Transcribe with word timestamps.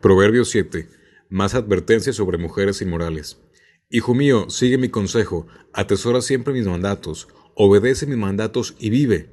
Proverbio 0.00 0.46
7. 0.46 0.88
Más 1.28 1.54
advertencias 1.54 2.16
sobre 2.16 2.38
mujeres 2.38 2.80
inmorales. 2.80 3.38
Hijo 3.90 4.14
mío, 4.14 4.48
sigue 4.48 4.78
mi 4.78 4.88
consejo, 4.88 5.46
atesora 5.74 6.22
siempre 6.22 6.54
mis 6.54 6.66
mandatos, 6.66 7.28
obedece 7.54 8.06
mis 8.06 8.16
mandatos 8.16 8.74
y 8.78 8.88
vive. 8.88 9.30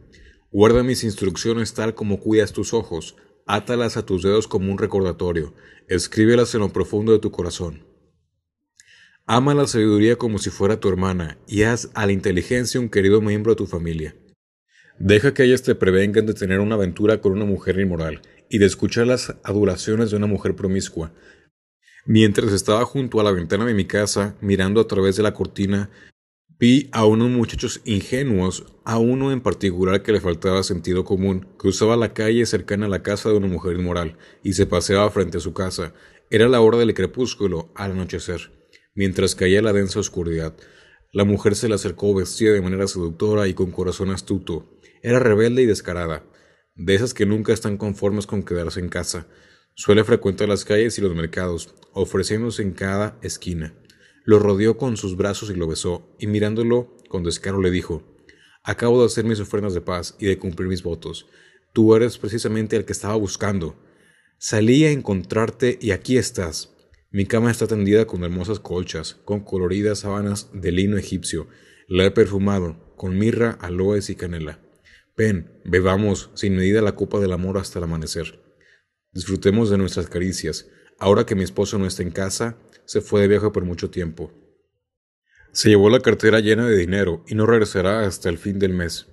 Guarda 0.51 0.83
mis 0.83 1.05
instrucciones 1.05 1.73
tal 1.73 1.95
como 1.95 2.19
cuidas 2.19 2.51
tus 2.51 2.73
ojos, 2.73 3.15
átalas 3.45 3.95
a 3.95 4.05
tus 4.05 4.23
dedos 4.23 4.49
como 4.49 4.69
un 4.69 4.77
recordatorio, 4.77 5.53
escríbelas 5.87 6.53
en 6.53 6.59
lo 6.59 6.73
profundo 6.73 7.13
de 7.13 7.19
tu 7.19 7.31
corazón. 7.31 7.85
Ama 9.25 9.53
la 9.53 9.67
sabiduría 9.67 10.17
como 10.17 10.37
si 10.37 10.49
fuera 10.49 10.81
tu 10.81 10.89
hermana, 10.89 11.37
y 11.47 11.63
haz 11.63 11.91
a 11.93 12.05
la 12.05 12.11
inteligencia 12.11 12.81
un 12.81 12.89
querido 12.89 13.21
miembro 13.21 13.53
de 13.53 13.57
tu 13.57 13.67
familia. 13.67 14.17
Deja 14.99 15.33
que 15.33 15.43
ellas 15.43 15.63
te 15.63 15.75
prevengan 15.75 16.25
de 16.25 16.33
tener 16.33 16.59
una 16.59 16.75
aventura 16.75 17.21
con 17.21 17.31
una 17.31 17.45
mujer 17.45 17.79
inmoral, 17.79 18.21
y 18.49 18.57
de 18.57 18.65
escuchar 18.65 19.07
las 19.07 19.35
adulaciones 19.43 20.11
de 20.11 20.17
una 20.17 20.27
mujer 20.27 20.55
promiscua. 20.55 21.11
Mientras 22.05 22.51
estaba 22.53 22.85
junto 22.85 23.19
a 23.19 23.23
la 23.23 23.31
ventana 23.31 23.65
de 23.65 23.73
mi 23.73 23.85
casa, 23.85 24.35
mirando 24.41 24.79
a 24.79 24.87
través 24.87 25.17
de 25.17 25.23
la 25.23 25.33
cortina, 25.33 25.89
vi 26.57 26.89
a 26.93 27.05
unos 27.05 27.29
muchachos 27.29 27.81
ingenuos, 27.85 28.65
a 28.85 28.97
uno 28.97 29.31
en 29.31 29.41
particular 29.41 30.01
que 30.01 30.13
le 30.13 30.21
faltaba 30.21 30.63
sentido 30.63 31.03
común, 31.03 31.47
cruzaba 31.57 31.97
la 31.97 32.13
calle 32.13 32.45
cercana 32.45 32.85
a 32.85 32.89
la 32.89 33.03
casa 33.03 33.29
de 33.29 33.35
una 33.35 33.47
mujer 33.47 33.77
inmoral 33.77 34.17
y 34.41 34.53
se 34.53 34.65
paseaba 34.65 35.11
frente 35.11 35.37
a 35.37 35.41
su 35.41 35.53
casa. 35.53 35.93
Era 36.29 36.47
la 36.47 36.61
hora 36.61 36.77
del 36.77 36.93
crepúsculo, 36.93 37.71
al 37.75 37.91
anochecer, 37.91 38.51
mientras 38.95 39.35
caía 39.35 39.61
la 39.61 39.73
densa 39.73 39.99
oscuridad. 39.99 40.55
La 41.11 41.25
mujer 41.25 41.55
se 41.55 41.67
le 41.67 41.75
acercó 41.75 42.13
vestida 42.13 42.53
de 42.53 42.61
manera 42.61 42.87
seductora 42.87 43.47
y 43.47 43.53
con 43.53 43.71
corazón 43.71 44.11
astuto. 44.11 44.76
Era 45.01 45.19
rebelde 45.19 45.63
y 45.63 45.65
descarada 45.65 46.23
de 46.77 46.93
esas 46.93 47.13
que 47.13 47.25
nunca 47.25 47.53
están 47.53 47.77
conformes 47.77 48.27
con 48.27 48.43
quedarse 48.43 48.79
en 48.79 48.89
casa. 48.89 49.27
Suele 49.73 50.03
frecuentar 50.03 50.47
las 50.47 50.63
calles 50.63 50.97
y 50.97 51.01
los 51.01 51.15
mercados, 51.15 51.75
ofreciéndose 51.93 52.61
en 52.61 52.71
cada 52.71 53.17
esquina. 53.21 53.73
Lo 54.25 54.39
rodeó 54.39 54.77
con 54.77 54.95
sus 54.97 55.17
brazos 55.17 55.49
y 55.49 55.55
lo 55.55 55.67
besó, 55.67 56.15
y 56.19 56.27
mirándolo 56.27 56.95
con 57.09 57.23
descaro 57.23 57.61
le 57.61 57.71
dijo 57.71 58.03
Acabo 58.63 58.99
de 58.99 59.07
hacer 59.07 59.25
mis 59.25 59.39
ofrendas 59.39 59.73
de 59.73 59.81
paz 59.81 60.15
y 60.19 60.27
de 60.27 60.37
cumplir 60.37 60.67
mis 60.67 60.83
votos. 60.83 61.27
Tú 61.73 61.95
eres 61.95 62.17
precisamente 62.17 62.75
el 62.75 62.85
que 62.85 62.93
estaba 62.93 63.15
buscando. 63.15 63.75
Salí 64.37 64.83
a 64.83 64.91
encontrarte 64.91 65.79
y 65.81 65.91
aquí 65.91 66.17
estás. 66.17 66.75
Mi 67.09 67.25
cama 67.25 67.49
está 67.49 67.65
tendida 67.65 68.05
con 68.05 68.23
hermosas 68.23 68.59
colchas, 68.59 69.15
con 69.25 69.39
coloridas 69.39 69.99
sábanas 69.99 70.49
de 70.53 70.71
lino 70.71 70.97
egipcio. 70.97 71.47
La 71.87 72.05
he 72.05 72.11
perfumado, 72.11 72.93
con 72.97 73.17
mirra, 73.17 73.57
aloes 73.61 74.09
y 74.09 74.15
canela. 74.15 74.59
Ven, 75.17 75.59
bebamos 75.65 76.29
sin 76.35 76.55
medida 76.55 76.79
la 76.83 76.93
copa 76.93 77.19
del 77.19 77.33
amor 77.33 77.57
hasta 77.57 77.79
el 77.79 77.85
amanecer. 77.85 78.39
Disfrutemos 79.11 79.71
de 79.71 79.79
nuestras 79.79 80.07
caricias. 80.07 80.69
Ahora 80.99 81.25
que 81.25 81.33
mi 81.33 81.43
esposo 81.43 81.79
no 81.79 81.87
está 81.87 82.03
en 82.03 82.11
casa, 82.11 82.59
se 82.85 83.01
fue 83.01 83.21
de 83.21 83.27
viaje 83.27 83.49
por 83.49 83.65
mucho 83.65 83.89
tiempo. 83.89 84.31
Se 85.51 85.69
llevó 85.69 85.89
la 85.89 86.01
cartera 86.01 86.39
llena 86.39 86.67
de 86.67 86.77
dinero 86.77 87.23
y 87.27 87.33
no 87.33 87.47
regresará 87.47 88.01
hasta 88.01 88.29
el 88.29 88.37
fin 88.37 88.59
del 88.59 88.73
mes. 88.73 89.07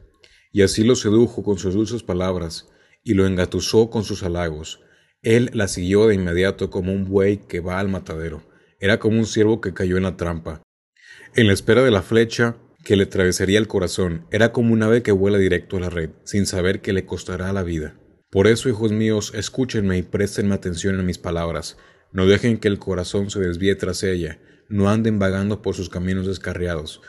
Y 0.53 0.61
así 0.61 0.85
lo 0.85 0.95
sedujo 0.95 1.43
con 1.43 1.57
sus 1.57 1.73
dulces 1.73 2.03
palabras 2.03 2.69
y 3.03 3.15
lo 3.15 3.27
engatusó 3.27 3.89
con 3.89 4.05
sus 4.05 4.23
halagos. 4.25 4.83
Él 5.23 5.51
la 5.55 5.69
siguió 5.69 6.07
de 6.07 6.17
inmediato 6.17 6.69
como 6.69 6.93
un 6.93 7.07
buey 7.07 7.39
que 7.49 7.61
va 7.61 7.81
al 7.81 7.89
matadero. 7.89 8.43
Era 8.79 8.99
como 8.99 9.19
un 9.19 9.25
ciervo 9.25 9.63
que 9.63 9.73
cayó 9.73 9.97
en 9.97 10.03
la 10.03 10.19
trampa. 10.19 10.63
En 11.35 11.47
la 11.47 11.55
espera 11.55 11.83
de 11.83 11.91
la 11.91 12.03
flecha, 12.03 12.59
que 12.85 12.97
le 12.97 13.05
atravesaría 13.05 13.59
el 13.59 13.67
corazón, 13.67 14.27
era 14.31 14.53
como 14.53 14.73
un 14.73 14.83
ave 14.83 15.03
que 15.03 15.13
vuela 15.13 15.39
directo 15.39 15.79
a 15.79 15.81
la 15.81 15.91
red, 15.91 16.11
sin 16.25 16.47
saber 16.47 16.81
que 16.81 16.93
le 16.93 17.07
costará 17.07 17.53
la 17.53 17.63
vida. 17.63 17.99
Por 18.31 18.47
eso, 18.47 18.69
hijos 18.69 18.93
míos, 18.93 19.33
escúchenme 19.35 19.99
y 19.99 20.03
prestenme 20.03 20.55
atención 20.55 20.99
en 20.99 21.07
mis 21.07 21.19
palabras. 21.19 21.77
No 22.13 22.27
dejen 22.27 22.59
que 22.59 22.69
el 22.69 22.79
corazón 22.79 23.31
se 23.31 23.41
desvíe 23.41 23.75
tras 23.75 24.03
ella, 24.03 24.39
no 24.69 24.89
anden 24.89 25.19
vagando 25.19 25.63
por 25.63 25.75
sus 25.75 25.89
caminos 25.89 26.27
descarriados, 26.27 27.01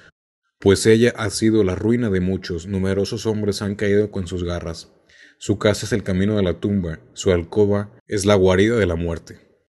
pues 0.60 0.86
ella 0.86 1.14
ha 1.16 1.30
sido 1.30 1.64
la 1.64 1.76
ruina 1.76 2.10
de 2.10 2.22
muchos, 2.22 2.66
numerosos 2.66 3.26
hombres 3.26 3.62
han 3.62 3.76
caído 3.76 4.10
con 4.10 4.28
sus 4.28 4.44
garras. 4.44 4.92
Su 5.38 5.60
casa 5.60 5.86
es 5.86 5.94
el 5.94 6.02
camino 6.02 6.38
de 6.38 6.44
la 6.44 6.60
tumba, 6.60 7.00
su 7.14 7.32
alcoba 7.32 8.00
es 8.08 8.26
la 8.26 8.36
guarida 8.36 8.78
de 8.78 8.86
la 8.86 8.96
muerte. 8.96 9.45